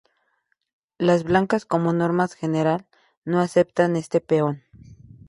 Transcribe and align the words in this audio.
Las 0.97 1.23
blancas 1.23 1.63
como 1.65 1.93
norma 1.93 2.27
general 2.27 2.87
no 3.23 3.39
aceptan 3.39 3.95
este 3.95 4.19
peón. 4.19 4.63